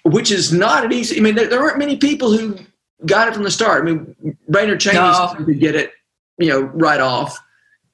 [0.03, 1.17] which is not an easy.
[1.17, 2.57] I mean, there, there, weren't many people who
[3.05, 3.81] got it from the start.
[3.81, 5.33] I mean, Brainard Cheney no.
[5.37, 5.93] could get it,
[6.37, 7.37] you know, right off.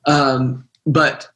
[0.06, 1.30] Um, but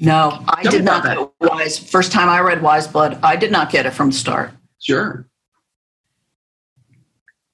[0.00, 1.78] no, I Tell did not get Wise.
[1.78, 4.50] First time I read Wise Blood, I did not get it from the start.
[4.78, 5.26] Sure.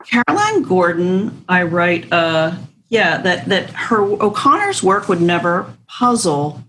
[0.04, 2.54] Caroline Gordon, I write, uh,
[2.88, 6.62] yeah, that that her O'Connor's work would never puzzle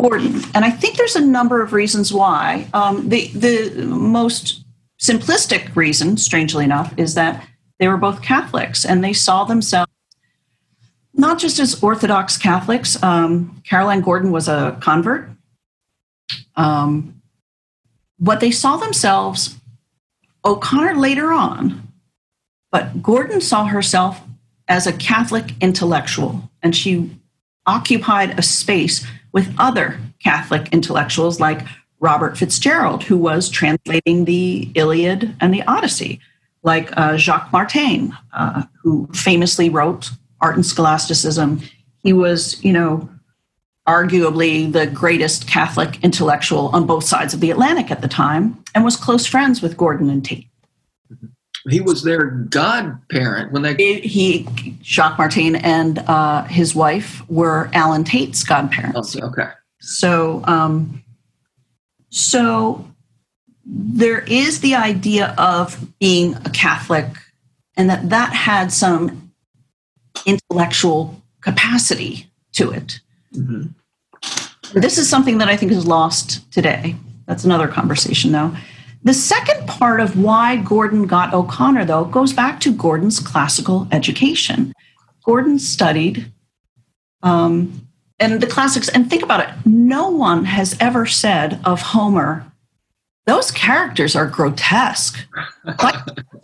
[0.00, 2.66] Gordon, and I think there's a number of reasons why.
[2.72, 4.64] Um, the the most
[4.98, 7.46] simplistic reason, strangely enough, is that
[7.78, 9.90] they were both Catholics and they saw themselves
[11.14, 13.00] not just as Orthodox Catholics.
[13.02, 15.30] Um, Caroline Gordon was a convert.
[16.56, 17.22] Um,
[18.18, 19.56] what they saw themselves,
[20.44, 21.88] O'Connor later on,
[22.70, 24.20] but Gordon saw herself
[24.68, 27.10] as a Catholic intellectual, and she
[27.66, 31.66] occupied a space with other Catholic intellectuals like
[32.00, 36.20] Robert Fitzgerald, who was translating the Iliad and the Odyssey,
[36.62, 40.10] like uh, Jacques Maritain, uh, who famously wrote
[40.44, 41.62] Art and Scholasticism.
[42.02, 43.08] He was, you know,
[43.88, 48.84] arguably the greatest Catholic intellectual on both sides of the Atlantic at the time, and
[48.84, 50.46] was close friends with Gordon and Tate.
[51.70, 54.00] He was their godparent when they.
[54.00, 54.46] He,
[54.82, 59.16] Jacques Maritain, and uh, his wife were Allen Tate's godparents.
[59.16, 59.48] Oh, okay.
[59.80, 61.02] So, um,
[62.10, 62.86] so
[63.64, 67.06] there is the idea of being a Catholic,
[67.78, 69.23] and that that had some
[70.26, 73.00] intellectual capacity to it.
[73.34, 74.78] Mm-hmm.
[74.78, 76.96] This is something that I think is lost today.
[77.26, 78.54] That's another conversation, though.
[79.02, 84.72] The second part of why Gordon got O'Connor, though, goes back to Gordon's classical education.
[85.24, 86.32] Gordon studied
[87.22, 87.88] um,
[88.20, 92.44] and the classics, and think about it no one has ever said of Homer,
[93.26, 95.26] those characters are grotesque,
[95.82, 95.96] like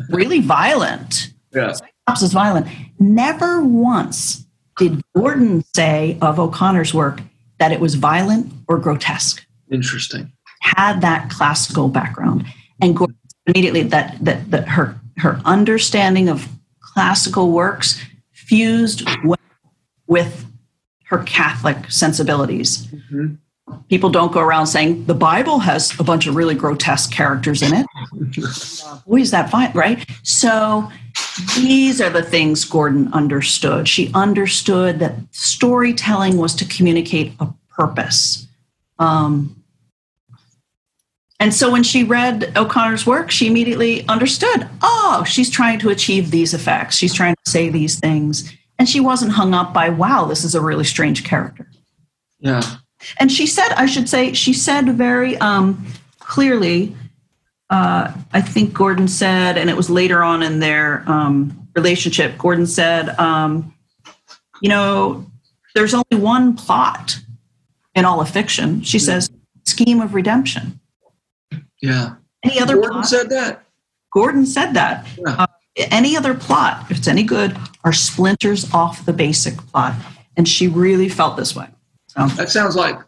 [0.09, 1.33] really violent.
[1.53, 1.75] Yeah.
[2.11, 2.67] Cyclops is violent.
[2.99, 4.45] Never once
[4.79, 7.21] did Gordon say of O'Connor's work
[7.59, 9.47] that it was violent or grotesque.
[9.71, 10.33] Interesting.
[10.61, 12.45] Had that classical background,
[12.83, 16.49] and Gordon immediately that that that her her understanding of
[16.81, 19.09] classical works fused
[20.09, 20.47] with
[21.05, 22.87] her Catholic sensibilities.
[22.89, 23.35] Mm-hmm.
[23.89, 27.73] People don't go around saying the Bible has a bunch of really grotesque characters in
[27.73, 27.87] it.
[29.07, 30.05] boy, is that fine, right?
[30.25, 30.91] So
[31.57, 33.89] these are the things Gordon understood.
[33.89, 38.47] She understood that storytelling was to communicate a purpose.
[38.99, 39.57] Um,
[41.39, 46.31] and so when she read O'Connor's work, she immediately understood oh, she's trying to achieve
[46.31, 46.97] these effects.
[46.97, 48.53] She's trying to say these things.
[48.79, 51.67] And she wasn't hung up by, wow, this is a really strange character.
[52.39, 52.63] Yeah.
[53.19, 55.87] And she said, I should say, she said very um,
[56.19, 56.95] clearly,
[57.71, 62.67] uh, I think Gordon said, and it was later on in their um, relationship, Gordon
[62.67, 63.73] said, um,
[64.61, 65.25] you know,
[65.75, 67.19] there's only one plot
[67.95, 68.83] in all of fiction.
[68.83, 69.31] She says,
[69.65, 70.81] scheme of redemption.
[71.81, 72.17] Yeah.
[72.45, 73.07] Any other Gordon plot?
[73.07, 73.65] said that.
[74.13, 75.07] Gordon said that.
[75.17, 75.35] Yeah.
[75.39, 79.95] Uh, any other plot, if it's any good, are splinters off the basic plot.
[80.37, 81.69] And she really felt this way.
[82.09, 82.99] So That sounds like.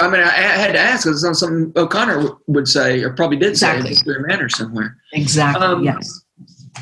[0.00, 3.12] I mean, I, I had to ask because it's something O'Connor w- would say, or
[3.12, 3.94] probably did Exactly.
[3.94, 4.96] say, in their manner somewhere.
[5.12, 6.24] exactly, Um, yes.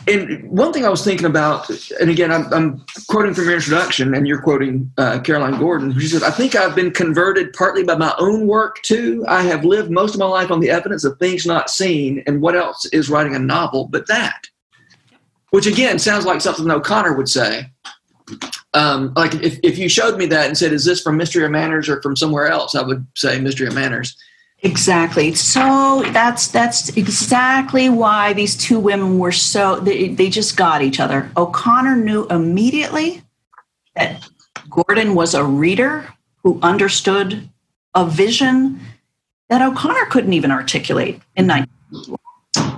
[0.08, 1.68] And one thing I was thinking about,
[2.00, 5.98] and again, I'm, I'm quoting from your introduction, and you're quoting uh, Caroline Gordon.
[5.98, 9.24] She says, "I think I've been converted partly by my own work too.
[9.26, 12.40] I have lived most of my life on the evidence of things not seen, and
[12.40, 14.46] what else is writing a novel but that?"
[15.50, 17.72] Which again sounds like something O'Connor would say.
[18.74, 21.50] Um, like if, if you showed me that and said, "Is this from Mystery of
[21.50, 24.16] Manners or from somewhere else?" I would say Mystery of Manners.
[24.60, 25.34] Exactly.
[25.34, 30.98] So that's that's exactly why these two women were so they, they just got each
[30.98, 31.30] other.
[31.36, 33.22] O'Connor knew immediately
[33.94, 34.26] that
[34.70, 36.12] Gordon was a reader
[36.42, 37.48] who understood
[37.94, 38.80] a vision
[39.48, 42.16] that O'Connor couldn't even articulate in 19.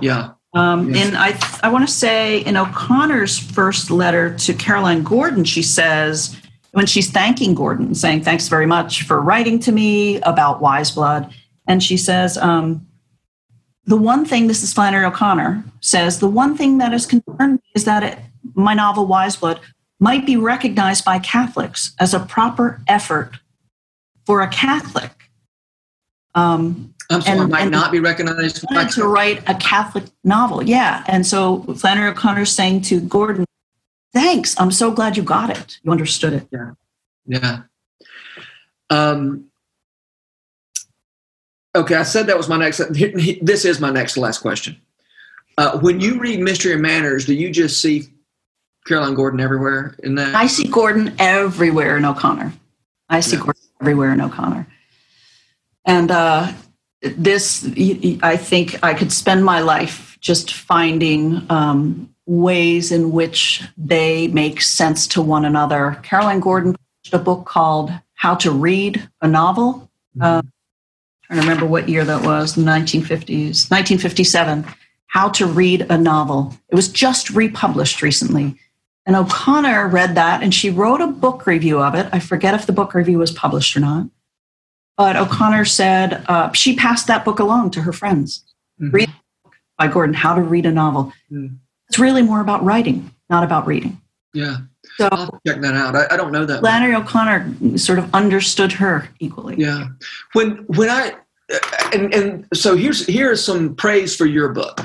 [0.01, 1.07] Yeah, Um, Yes.
[1.07, 6.35] And I, I want to say in O'Connor's first letter to Caroline Gordon, she says,
[6.71, 11.33] when she's thanking Gordon, saying, Thanks very much for writing to me about Wise Blood.
[11.67, 12.87] And she says, um,
[13.85, 17.71] The one thing, this is Flannery O'Connor, says, the one thing that has concerned me
[17.75, 18.19] is that it,
[18.55, 19.59] my novel Wise Blood
[19.99, 23.37] might be recognized by Catholics as a proper effort
[24.25, 25.11] for a Catholic.
[26.35, 28.63] Um, I'm sorry, And- might and- not be recognized.
[28.71, 30.63] wanted to write a Catholic novel.
[30.63, 31.03] Yeah.
[31.07, 33.45] And so Flannery O'Connor's saying to Gordon,
[34.13, 34.55] thanks.
[34.59, 35.79] I'm so glad you got it.
[35.83, 36.47] You understood it.
[37.25, 37.61] Yeah.
[38.91, 39.45] Um,
[41.75, 42.77] okay, I said that was my next.
[43.41, 44.77] This is my next to last question.
[45.57, 48.07] Uh, when you read Mystery and Manners, do you just see
[48.87, 50.33] Caroline Gordon everywhere in that?
[50.35, 52.53] I see Gordon everywhere in O'Connor.
[53.09, 53.43] I see Yeah.
[53.43, 54.67] Gordon everywhere in O'Connor.
[55.85, 56.51] And uh,
[57.01, 57.65] this,
[58.21, 64.61] I think I could spend my life just finding um, ways in which they make
[64.61, 65.99] sense to one another.
[66.03, 69.89] Caroline Gordon published a book called How to Read a Novel.
[70.19, 70.41] Uh,
[71.23, 74.65] trying to remember what year that was, the 1950s, 1957.
[75.07, 76.53] How to Read a Novel.
[76.69, 78.57] It was just republished recently.
[79.05, 82.07] And O'Connor read that and she wrote a book review of it.
[82.11, 84.07] I forget if the book review was published or not.
[84.99, 88.43] But O'Connor said uh, she passed that book along to her friends.
[88.81, 88.93] Mm-hmm.
[88.93, 89.09] Read
[89.77, 91.13] by Gordon, How to Read a Novel.
[91.31, 91.57] Mm.
[91.87, 94.01] It's really more about writing, not about reading.
[94.33, 94.57] Yeah.
[94.97, 95.95] So I'll check that out.
[95.95, 96.59] I, I don't know that.
[96.59, 99.55] Flannery O'Connor sort of understood her equally.
[99.57, 99.87] Yeah.
[100.33, 101.13] When when I
[101.93, 104.81] and and so here's here's some praise for your book.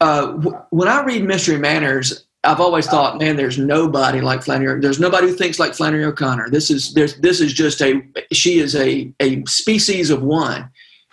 [0.00, 0.32] Uh,
[0.70, 4.80] when I read Mystery Manners, I've always thought, man, there's nobody like Flannery.
[4.80, 6.50] There's nobody who thinks like Flannery O'Connor.
[6.50, 10.68] This is there's this is just a she is a a species of one.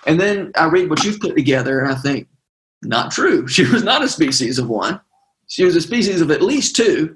[0.08, 2.28] And then I read what you've put together, and I think,
[2.82, 3.48] not true.
[3.48, 5.00] She was not a species of one.
[5.48, 7.16] She was a species of at least two.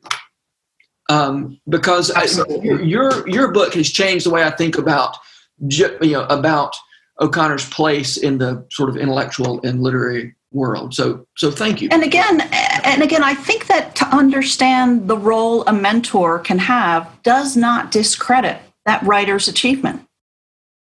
[1.09, 2.25] Um, because I,
[2.61, 5.17] your your book has changed the way I think about
[5.59, 6.75] you know about
[7.19, 10.93] O'Connor's place in the sort of intellectual and literary world.
[10.93, 11.89] So so thank you.
[11.91, 12.41] And again,
[12.83, 17.91] and again, I think that to understand the role a mentor can have does not
[17.91, 20.07] discredit that writer's achievement.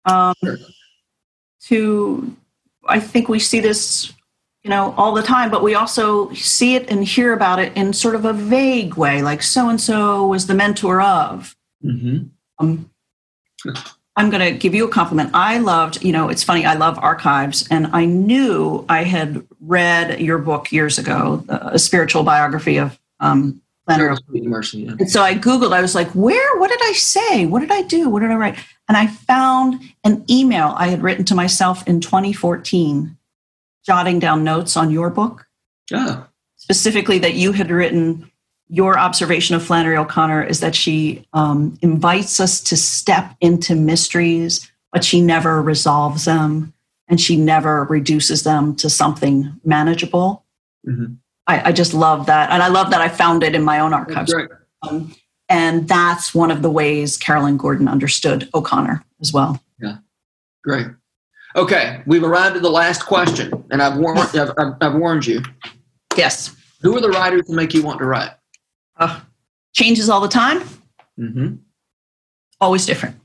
[0.05, 0.35] Um.
[1.67, 2.35] To,
[2.89, 4.11] I think we see this,
[4.63, 7.93] you know, all the time, but we also see it and hear about it in
[7.93, 11.55] sort of a vague way, like so and so was the mentor of.
[11.81, 12.25] Mm-hmm.
[12.59, 12.89] Um,
[14.17, 15.29] I'm going to give you a compliment.
[15.33, 20.19] I loved, you know, it's funny, I love archives, and I knew I had read
[20.19, 24.19] your book years ago, a spiritual biography of um, Leonard.
[24.29, 24.95] Mercy, yeah.
[24.99, 27.45] And so I Googled, I was like, where, what did I say?
[27.45, 28.09] What did I do?
[28.09, 28.57] What did I write?
[28.87, 33.17] And I found an email I had written to myself in 2014,
[33.85, 35.47] jotting down notes on your book.
[35.89, 36.23] Yeah.
[36.57, 38.29] Specifically, that you had written
[38.69, 44.71] your observation of Flannery O'Connor is that she um, invites us to step into mysteries,
[44.91, 46.72] but she never resolves them
[47.13, 50.43] and she never reduces them to something manageable.
[50.89, 51.13] Mm-hmm.
[51.45, 52.49] I, I, just love that.
[52.49, 54.33] And I love that I found it in my own archives.
[54.81, 55.13] Um,
[55.47, 59.61] and that's one of the ways Carolyn Gordon understood O'Connor as well.
[59.79, 59.97] Yeah,
[60.63, 60.87] great.
[61.55, 65.43] Okay, we've arrived at the last question, and I've warned, I've, I've, I've warned you.
[66.17, 66.55] Yes.
[66.81, 68.31] Who are the writers who make you want to write?
[68.97, 69.19] Uh,
[69.75, 70.61] changes all the time.
[71.19, 71.57] Mm-hmm.
[72.59, 73.17] Always different.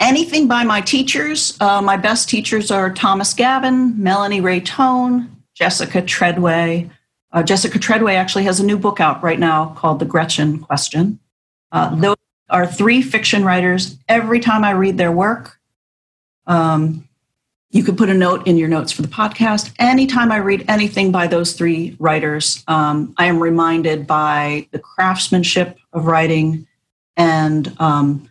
[0.00, 1.56] Anything by my teachers.
[1.60, 6.88] Uh, my best teachers are Thomas Gavin, Melanie Rae Thon, Jessica Treadway.
[7.32, 11.18] Uh, Jessica Treadway actually has a new book out right now called The Gretchen Question.
[11.72, 12.16] Uh, those
[12.48, 13.98] are three fiction writers.
[14.08, 15.58] Every time I read their work,
[16.46, 17.08] um,
[17.70, 19.74] you could put a note in your notes for the podcast.
[19.78, 25.76] Anytime I read anything by those three writers, um, I am reminded by the craftsmanship
[25.92, 26.66] of writing
[27.16, 28.30] and um,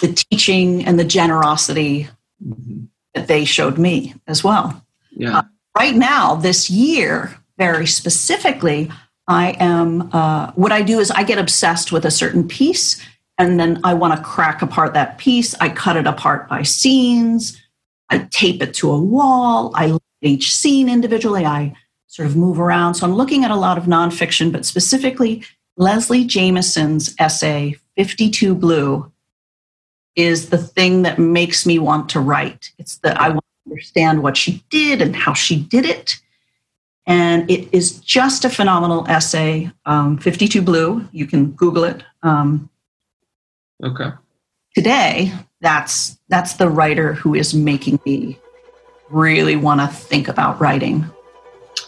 [0.00, 2.08] the teaching and the generosity
[2.44, 2.84] mm-hmm.
[3.14, 4.84] that they showed me as well.
[5.12, 5.38] Yeah.
[5.38, 5.42] Uh,
[5.76, 8.90] right now, this year, very specifically,
[9.28, 13.00] I am, uh, what I do is I get obsessed with a certain piece
[13.38, 15.54] and then I want to crack apart that piece.
[15.54, 17.60] I cut it apart by scenes.
[18.10, 19.72] I tape it to a wall.
[19.74, 21.46] I look at each scene individually.
[21.46, 21.74] I
[22.06, 22.94] sort of move around.
[22.94, 25.44] So I'm looking at a lot of nonfiction, but specifically
[25.76, 29.10] Leslie Jamison's essay, 52 Blue,
[30.16, 32.72] is the thing that makes me want to write.
[32.78, 36.20] It's that I want to understand what she did and how she did it.
[37.06, 41.08] And it is just a phenomenal essay, um, 52 Blue.
[41.12, 42.02] You can Google it.
[42.22, 42.70] Um,
[43.82, 44.10] okay.
[44.74, 48.38] Today, that's that's the writer who is making me
[49.08, 51.04] really want to think about writing.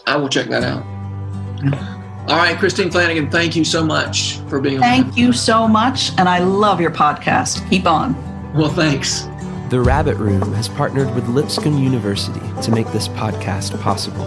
[0.05, 2.02] I will check that out.
[2.27, 6.11] All right, Christine Flanagan, thank you so much for being Thank you so much.
[6.17, 7.69] And I love your podcast.
[7.69, 8.15] Keep on.
[8.53, 9.27] Well, thanks.
[9.69, 14.25] The Rabbit Room has partnered with Lipscomb University to make this podcast possible.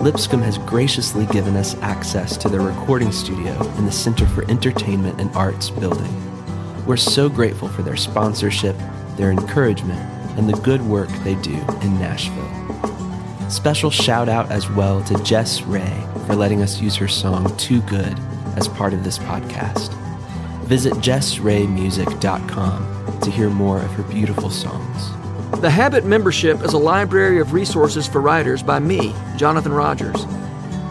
[0.00, 5.20] Lipscomb has graciously given us access to their recording studio in the Center for Entertainment
[5.20, 6.12] and Arts building.
[6.86, 8.76] We're so grateful for their sponsorship,
[9.16, 10.00] their encouragement,
[10.38, 12.63] and the good work they do in Nashville.
[13.54, 17.80] Special shout out as well to Jess Ray for letting us use her song Too
[17.82, 18.18] Good
[18.56, 19.94] as part of this podcast.
[20.64, 25.08] Visit jessraymusic.com to hear more of her beautiful songs.
[25.60, 30.26] The Habit membership is a library of resources for writers by me, Jonathan Rogers.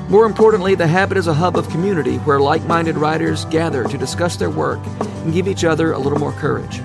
[0.08, 3.98] More importantly, The Habit is a hub of community where like minded writers gather to
[3.98, 6.80] discuss their work and give each other a little more courage.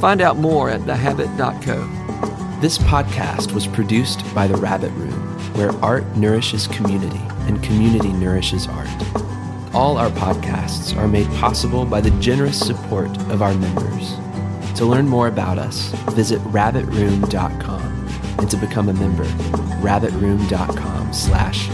[0.00, 2.04] Find out more at thehabit.co.
[2.64, 5.12] This podcast was produced by The Rabbit Room,
[5.52, 8.88] where art nourishes community and community nourishes art.
[9.74, 14.14] All our podcasts are made possible by the generous support of our members.
[14.78, 18.08] To learn more about us, visit rabbitroom.com
[18.38, 19.26] and to become a member,
[19.84, 21.68] rabbitroom.com slash